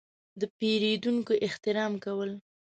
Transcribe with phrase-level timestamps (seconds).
[0.39, 2.31] –د پېرودونکو احترام کول.